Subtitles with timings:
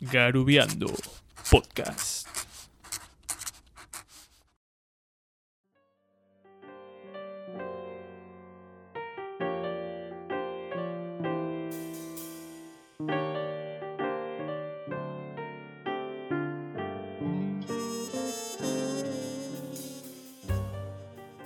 [0.00, 0.86] Garubeando
[1.50, 2.26] Podcast.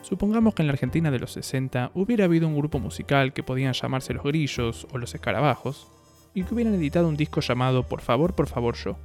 [0.03, 3.73] Supongamos que en la Argentina de los 60 hubiera habido un grupo musical que podían
[3.73, 5.89] llamarse los Grillos o los Escarabajos,
[6.35, 8.97] y que hubieran editado un disco llamado Por favor, por favor yo.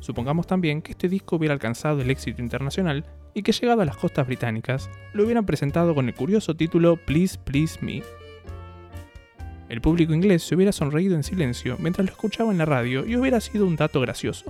[0.00, 3.04] Supongamos también que este disco hubiera alcanzado el éxito internacional
[3.34, 7.38] y que llegado a las costas británicas lo hubieran presentado con el curioso título Please
[7.38, 8.02] Please Me.
[9.68, 13.16] El público inglés se hubiera sonreído en silencio mientras lo escuchaba en la radio y
[13.16, 14.46] hubiera sido un dato gracioso.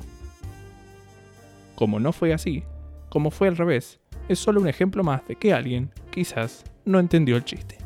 [1.74, 2.62] Como no fue así,
[3.10, 7.36] como fue al revés, es solo un ejemplo más de que alguien, quizás, no entendió
[7.36, 7.79] el chiste.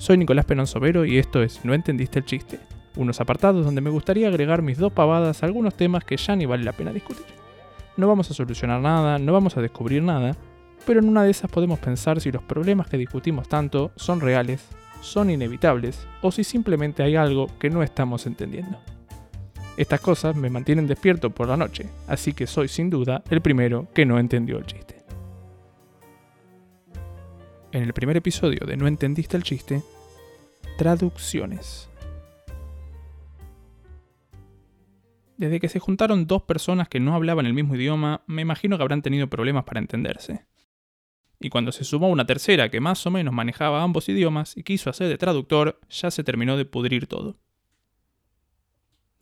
[0.00, 2.58] Soy Nicolás Penón Sobero y esto es No entendiste el chiste,
[2.96, 6.46] unos apartados donde me gustaría agregar mis dos pavadas a algunos temas que ya ni
[6.46, 7.26] vale la pena discutir.
[7.98, 10.34] No vamos a solucionar nada, no vamos a descubrir nada,
[10.86, 14.66] pero en una de esas podemos pensar si los problemas que discutimos tanto son reales,
[15.02, 18.78] son inevitables, o si simplemente hay algo que no estamos entendiendo.
[19.76, 23.86] Estas cosas me mantienen despierto por la noche, así que soy sin duda el primero
[23.92, 24.99] que no entendió el chiste.
[27.72, 29.84] En el primer episodio de No entendiste el chiste,
[30.76, 31.88] traducciones.
[35.36, 38.82] Desde que se juntaron dos personas que no hablaban el mismo idioma, me imagino que
[38.82, 40.46] habrán tenido problemas para entenderse.
[41.38, 44.90] Y cuando se sumó una tercera que más o menos manejaba ambos idiomas y quiso
[44.90, 47.38] hacer de traductor, ya se terminó de pudrir todo.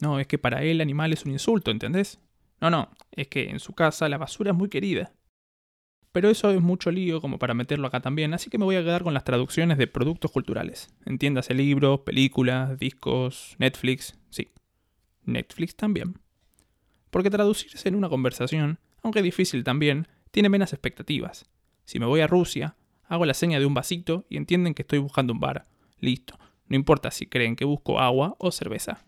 [0.01, 2.19] No, es que para él animal es un insulto, ¿entendés?
[2.63, 5.13] No, no, es que en su casa la basura es muy querida.
[6.19, 8.83] Pero eso es mucho lío como para meterlo acá también, así que me voy a
[8.83, 10.89] quedar con las traducciones de productos culturales.
[11.07, 14.49] Entiéndase libros, películas, discos, Netflix, sí.
[15.23, 16.19] Netflix también.
[17.11, 21.49] Porque traducirse en una conversación, aunque difícil también, tiene menos expectativas.
[21.85, 24.99] Si me voy a Rusia, hago la seña de un vasito y entienden que estoy
[24.99, 25.67] buscando un bar.
[26.01, 26.37] Listo.
[26.67, 29.07] No importa si creen que busco agua o cerveza.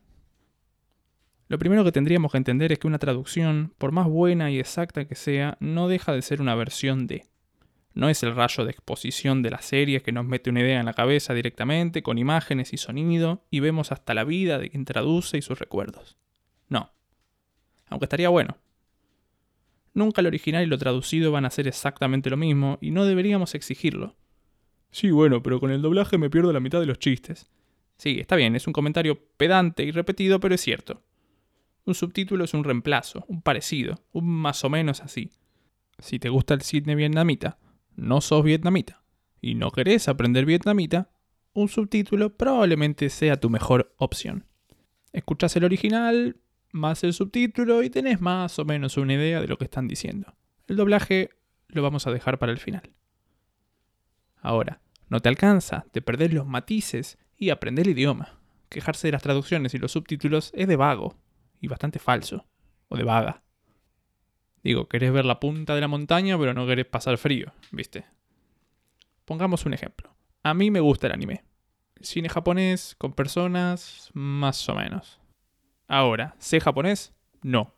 [1.50, 5.08] Lo primero que tendríamos que entender es que una traducción, por más buena y exacta
[5.08, 7.26] que sea, no deja de ser una versión de.
[7.92, 10.86] No es el rayo de exposición de la serie que nos mete una idea en
[10.86, 15.38] la cabeza directamente, con imágenes y sonido, y vemos hasta la vida de quien traduce
[15.38, 16.16] y sus recuerdos.
[16.68, 16.92] No.
[17.88, 18.56] Aunque estaría bueno.
[19.92, 23.56] Nunca el original y lo traducido van a ser exactamente lo mismo, y no deberíamos
[23.56, 24.14] exigirlo.
[24.92, 27.50] Sí, bueno, pero con el doblaje me pierdo la mitad de los chistes.
[27.96, 31.02] Sí, está bien, es un comentario pedante y repetido, pero es cierto.
[31.84, 35.30] Un subtítulo es un reemplazo, un parecido, un más o menos así.
[35.98, 37.58] Si te gusta el cine vietnamita,
[37.96, 39.02] no sos vietnamita,
[39.40, 41.10] y no querés aprender vietnamita,
[41.52, 44.46] un subtítulo probablemente sea tu mejor opción.
[45.12, 46.36] Escuchás el original,
[46.72, 50.34] más el subtítulo y tenés más o menos una idea de lo que están diciendo.
[50.68, 51.30] El doblaje
[51.68, 52.92] lo vamos a dejar para el final.
[54.40, 58.38] Ahora, no te alcanza, te perdés los matices y aprender el idioma.
[58.68, 61.16] Quejarse de las traducciones y los subtítulos es de vago,
[61.60, 62.46] y bastante falso,
[62.88, 63.42] o de vaga.
[64.62, 68.04] Digo, querés ver la punta de la montaña, pero no querés pasar frío, ¿viste?
[69.24, 70.14] Pongamos un ejemplo.
[70.42, 71.44] A mí me gusta el anime.
[72.00, 75.20] Cine japonés con personas, más o menos.
[75.86, 77.14] Ahora, ¿sé japonés?
[77.42, 77.74] No.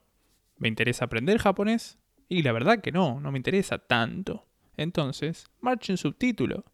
[0.56, 1.98] ¿Me interesa aprender japonés?
[2.28, 4.46] Y la verdad que no, no me interesa tanto.
[4.76, 6.64] Entonces, marchen subtítulo.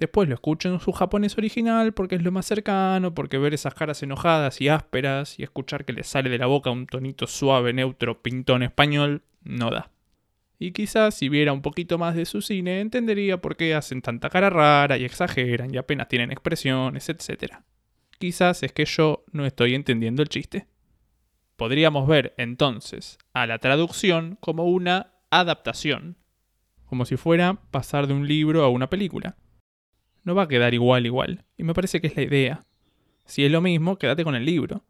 [0.00, 3.74] Después lo escucho en su japonés original porque es lo más cercano, porque ver esas
[3.74, 7.74] caras enojadas y ásperas y escuchar que le sale de la boca un tonito suave,
[7.74, 9.90] neutro, pintón español, no da.
[10.58, 14.30] Y quizás si viera un poquito más de su cine entendería por qué hacen tanta
[14.30, 17.56] cara rara y exageran y apenas tienen expresiones, etc.
[18.18, 20.66] Quizás es que yo no estoy entendiendo el chiste.
[21.56, 26.16] Podríamos ver entonces a la traducción como una adaptación,
[26.86, 29.36] como si fuera pasar de un libro a una película
[30.24, 31.44] no va a quedar igual igual.
[31.56, 32.60] Y me parece que es la idea.
[33.24, 34.84] Si es lo mismo, quédate con el libro.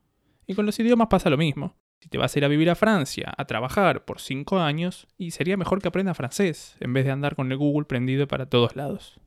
[0.46, 1.76] Y con los idiomas pasa lo mismo.
[2.00, 5.32] Si te vas a ir a vivir a Francia, a trabajar por 5 años, y
[5.32, 8.74] sería mejor que aprendas francés, en vez de andar con el Google prendido para todos
[8.74, 9.20] lados.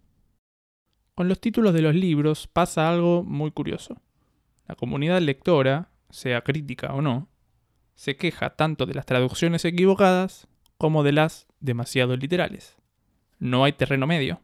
[1.13, 4.01] Con los títulos de los libros pasa algo muy curioso.
[4.67, 7.29] La comunidad lectora, sea crítica o no,
[7.93, 10.47] se queja tanto de las traducciones equivocadas
[10.79, 12.75] como de las demasiado literales.
[13.37, 14.41] No hay terreno medio.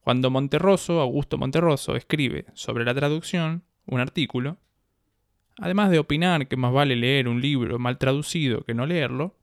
[0.00, 4.58] Cuando Monterroso, Augusto Monterroso, escribe sobre la traducción un artículo,
[5.58, 9.36] además de opinar que más vale leer un libro mal traducido que no leerlo,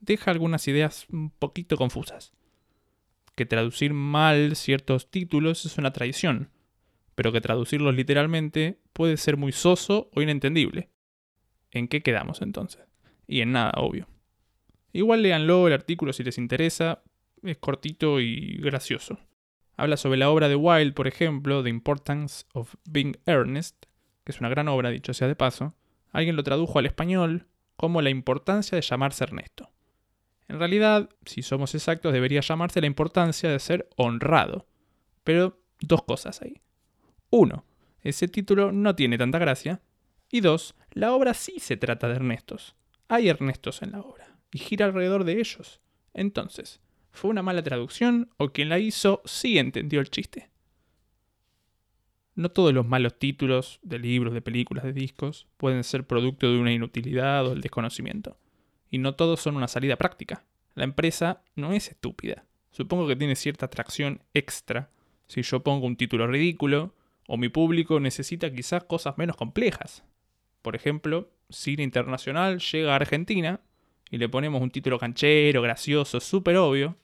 [0.00, 2.32] deja algunas ideas un poquito confusas.
[3.36, 6.50] Que traducir mal ciertos títulos es una traición,
[7.14, 10.90] pero que traducirlos literalmente puede ser muy soso o inentendible.
[11.70, 12.82] ¿En qué quedamos entonces?
[13.28, 14.08] Y en nada, obvio.
[14.92, 17.04] Igual léanlo el artículo si les interesa,
[17.42, 19.18] es cortito y gracioso.
[19.80, 23.86] Habla sobre la obra de Wilde, por ejemplo, The Importance of Being Earnest,
[24.24, 25.74] que es una gran obra, dicho sea de paso.
[26.12, 27.46] Alguien lo tradujo al español
[27.76, 29.70] como la importancia de llamarse Ernesto.
[30.48, 34.66] En realidad, si somos exactos, debería llamarse la importancia de ser honrado.
[35.24, 36.60] Pero dos cosas ahí.
[37.30, 37.64] Uno,
[38.02, 39.80] ese título no tiene tanta gracia.
[40.30, 42.76] Y dos, la obra sí se trata de Ernestos.
[43.08, 45.80] Hay Ernestos en la obra, y gira alrededor de ellos.
[46.12, 46.82] Entonces,
[47.12, 50.50] ¿fue una mala traducción o quien la hizo sí entendió el chiste?
[52.34, 56.58] No todos los malos títulos de libros, de películas, de discos pueden ser producto de
[56.58, 58.38] una inutilidad o el desconocimiento.
[58.90, 60.44] Y no todos son una salida práctica.
[60.74, 62.46] La empresa no es estúpida.
[62.70, 64.90] Supongo que tiene cierta atracción extra
[65.26, 66.94] si yo pongo un título ridículo
[67.26, 70.02] o mi público necesita quizás cosas menos complejas.
[70.62, 73.60] Por ejemplo, Cine Internacional llega a Argentina
[74.10, 76.96] y le ponemos un título canchero, gracioso, súper obvio.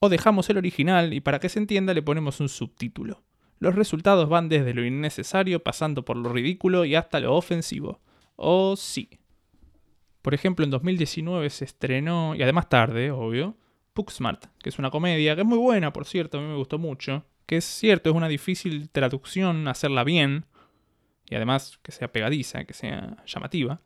[0.00, 3.22] O dejamos el original y para que se entienda le ponemos un subtítulo.
[3.58, 8.00] Los resultados van desde lo innecesario pasando por lo ridículo y hasta lo ofensivo.
[8.36, 9.10] O sí.
[10.22, 13.56] Por ejemplo, en 2019 se estrenó, y además tarde, obvio,
[14.08, 16.78] Smart, que es una comedia, que es muy buena, por cierto, a mí me gustó
[16.78, 20.46] mucho, que es cierto, es una difícil traducción hacerla bien,
[21.28, 23.80] y además que sea pegadiza, que sea llamativa,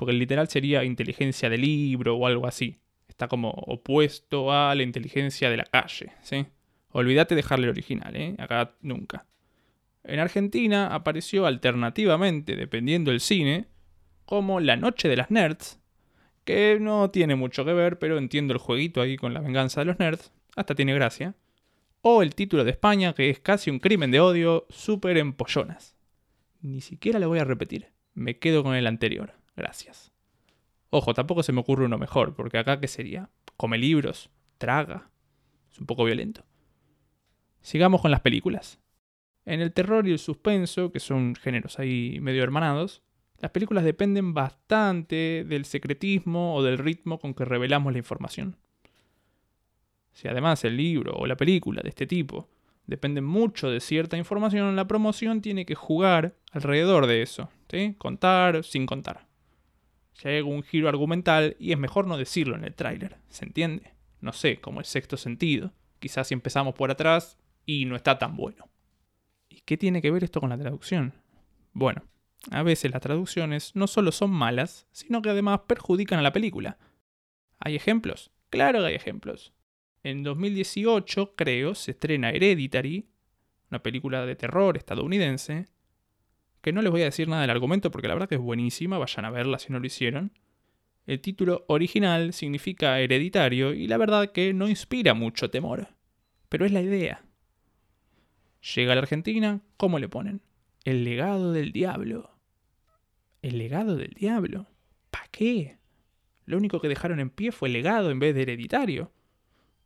[0.00, 2.78] porque el literal sería inteligencia de libro o algo así.
[3.06, 6.46] Está como opuesto a la inteligencia de la calle, ¿sí?
[6.88, 8.34] Olvídate dejarle el original, ¿eh?
[8.38, 9.26] Acá nunca.
[10.02, 13.66] En Argentina apareció alternativamente, dependiendo del cine,
[14.24, 15.78] como La Noche de las Nerds,
[16.46, 19.84] que no tiene mucho que ver, pero entiendo el jueguito ahí con la venganza de
[19.84, 21.34] los nerds, hasta tiene gracia
[22.00, 25.94] o el título de España, que es casi un crimen de odio, súper empollonas.
[26.62, 30.12] Ni siquiera lo voy a repetir, me quedo con el anterior, gracias.
[30.90, 33.30] Ojo, tampoco se me ocurre uno mejor, porque acá qué sería?
[33.56, 35.10] Come libros, traga.
[35.70, 36.44] Es un poco violento.
[37.60, 38.80] Sigamos con las películas.
[39.44, 43.02] En el terror y el suspenso, que son géneros ahí medio hermanados,
[43.38, 48.56] las películas dependen bastante del secretismo o del ritmo con que revelamos la información.
[50.12, 52.48] Si además el libro o la película de este tipo
[52.86, 57.48] dependen mucho de cierta información, la promoción tiene que jugar alrededor de eso.
[57.98, 59.29] Contar sin contar.
[60.24, 63.94] Hay algún giro argumental, y es mejor no decirlo en el tráiler, ¿se entiende?
[64.20, 65.72] No sé, como el sexto sentido.
[65.98, 68.68] Quizás si empezamos por atrás y no está tan bueno.
[69.48, 71.14] ¿Y qué tiene que ver esto con la traducción?
[71.72, 72.02] Bueno,
[72.50, 76.78] a veces las traducciones no solo son malas, sino que además perjudican a la película.
[77.58, 78.30] ¿Hay ejemplos?
[78.48, 79.52] Claro que hay ejemplos.
[80.02, 83.08] En 2018, creo, se estrena Hereditary,
[83.70, 85.66] una película de terror estadounidense,
[86.60, 88.98] que no les voy a decir nada del argumento porque la verdad que es buenísima,
[88.98, 90.32] vayan a verla si no lo hicieron.
[91.06, 95.88] El título original significa hereditario y la verdad que no inspira mucho temor,
[96.48, 97.24] pero es la idea.
[98.74, 100.42] Llega a la Argentina, ¿cómo le ponen?
[100.84, 102.30] El legado del diablo.
[103.42, 104.66] ¿El legado del diablo?
[105.10, 105.78] ¿Para qué?
[106.44, 109.12] Lo único que dejaron en pie fue legado en vez de hereditario.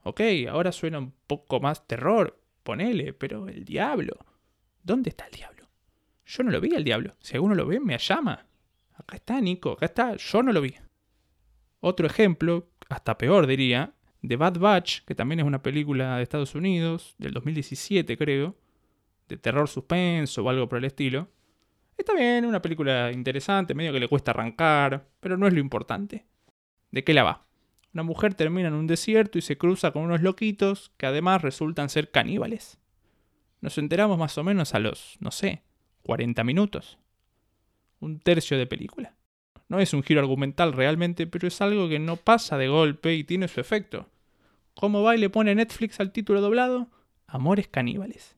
[0.03, 4.19] Ok, ahora suena un poco más terror, ponele, pero el diablo.
[4.83, 5.64] ¿Dónde está el diablo?
[6.27, 7.17] Yo no lo vi el diablo.
[7.21, 8.47] Si alguno lo ve, me llama.
[8.95, 10.17] Acá está, Nico, acá está.
[10.17, 10.75] Yo no lo vi.
[11.81, 13.95] Otro ejemplo, hasta peor diría,
[14.27, 18.57] The Bad Batch, que también es una película de Estados Unidos, del 2017 creo,
[19.29, 21.29] de terror suspenso o algo por el estilo.
[21.97, 26.27] Está bien, una película interesante, medio que le cuesta arrancar, pero no es lo importante.
[26.91, 27.47] ¿De qué la va?
[27.93, 31.89] Una mujer termina en un desierto y se cruza con unos loquitos que además resultan
[31.89, 32.79] ser caníbales.
[33.61, 35.63] Nos enteramos más o menos a los, no sé,
[36.05, 36.99] 40 minutos.
[38.01, 39.17] Un tercio de película.
[39.69, 43.25] No es un giro argumental realmente, pero es algo que no pasa de golpe y
[43.25, 44.09] tiene su efecto.
[44.75, 46.89] ¿Cómo va y le pone Netflix al título doblado?
[47.27, 48.37] Amores caníbales.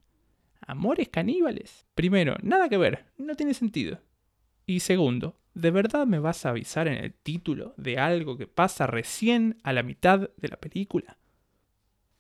[0.61, 1.87] Amores caníbales.
[1.95, 4.01] Primero, nada que ver, no tiene sentido.
[4.65, 8.87] Y segundo, ¿de verdad me vas a avisar en el título de algo que pasa
[8.87, 11.19] recién a la mitad de la película?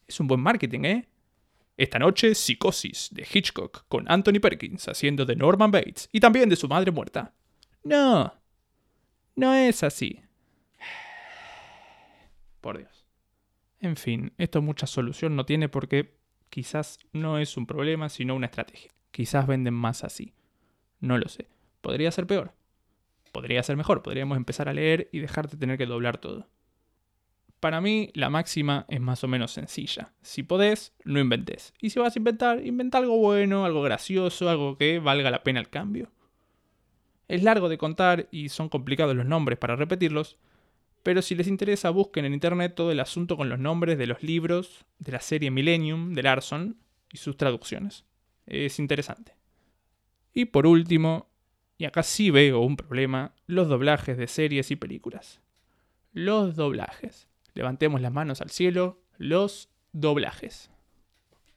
[0.07, 1.09] Es un buen marketing, ¿eh?
[1.77, 6.57] Esta noche, Psicosis de Hitchcock con Anthony Perkins haciendo de Norman Bates y también de
[6.57, 7.35] su madre muerta.
[7.85, 8.35] No,
[9.35, 10.21] no es así.
[12.61, 13.05] Por Dios.
[13.81, 16.17] En fin, esto mucha solución no tiene porque
[16.49, 18.91] quizás no es un problema, sino una estrategia.
[19.11, 20.35] Quizás venden más así.
[21.01, 21.49] No lo sé.
[21.83, 22.55] Podría ser peor
[23.37, 26.49] podría ser mejor, podríamos empezar a leer y dejar de tener que doblar todo.
[27.61, 30.13] Para mí, la máxima es más o menos sencilla.
[30.23, 31.73] Si podés, no inventes.
[31.81, 35.61] Y si vas a inventar, inventa algo bueno, algo gracioso, algo que valga la pena
[35.61, 36.11] el cambio.
[37.29, 40.39] Es largo de contar y son complicados los nombres para repetirlos,
[41.03, 44.23] pero si les interesa busquen en internet todo el asunto con los nombres de los
[44.23, 46.77] libros de la serie Millennium de Larson
[47.13, 48.05] y sus traducciones.
[48.47, 49.35] Es interesante.
[50.33, 51.31] Y por último,
[51.79, 55.41] y acá sí veo un problema, los doblajes de series y películas.
[56.13, 57.29] Los doblajes.
[57.57, 60.71] Levantemos las manos al cielo, los doblajes.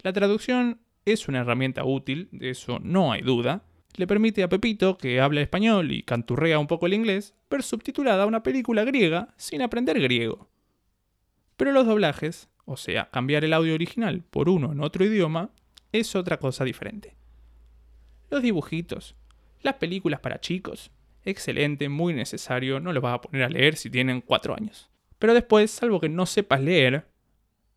[0.01, 3.65] La traducción es una herramienta útil, de eso no hay duda.
[3.97, 8.25] Le permite a Pepito, que habla español y canturrea un poco el inglés, ver subtitulada
[8.25, 10.49] una película griega sin aprender griego.
[11.57, 15.49] Pero los doblajes, o sea, cambiar el audio original por uno en otro idioma,
[15.91, 17.17] es otra cosa diferente.
[18.29, 19.17] Los dibujitos,
[19.61, 20.91] las películas para chicos,
[21.25, 24.88] excelente, muy necesario, no lo vas a poner a leer si tienen 4 años.
[25.19, 27.07] Pero después, salvo que no sepas leer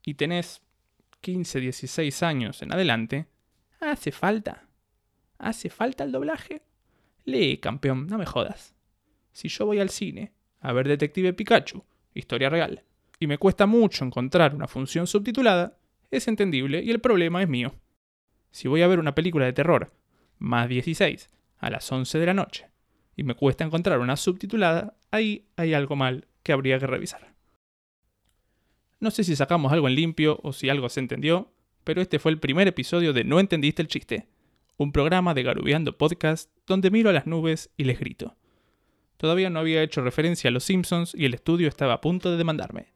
[0.05, 0.63] y tenés
[1.21, 3.27] 15, 16 años en adelante,
[3.81, 4.69] hace falta.
[5.39, 6.63] ¿Hace falta el doblaje?
[7.25, 8.75] Lee, campeón, no me jodas.
[9.33, 11.85] Si yo voy al cine a ver Detective Pikachu,
[12.15, 12.85] historia real,
[13.19, 15.79] y me cuesta mucho encontrar una función subtitulada,
[16.11, 17.75] es entendible y el problema es mío.
[18.51, 19.93] Si voy a ver una película de terror,
[20.39, 22.69] más 16, a las 11 de la noche,
[23.17, 27.32] y me cuesta encontrar una subtitulada, ahí hay algo mal que habría que revisar.
[29.03, 31.51] No sé si sacamos algo en limpio o si algo se entendió,
[31.83, 34.29] pero este fue el primer episodio de No entendiste el chiste,
[34.77, 38.37] un programa de Garubeando Podcast donde miro a las nubes y les grito.
[39.17, 42.37] Todavía no había hecho referencia a los Simpsons y el estudio estaba a punto de
[42.37, 42.93] demandarme.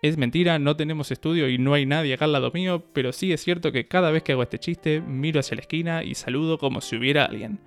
[0.00, 3.30] Es mentira, no tenemos estudio y no hay nadie acá al lado mío, pero sí
[3.30, 6.56] es cierto que cada vez que hago este chiste miro hacia la esquina y saludo
[6.56, 7.58] como si hubiera alguien.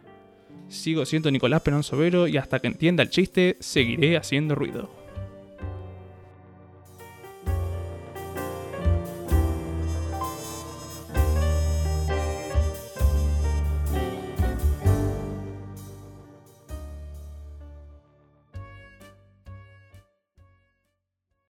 [0.67, 4.96] Sigo siendo Nicolás Perón Sobero y hasta que entienda el chiste seguiré haciendo ruido.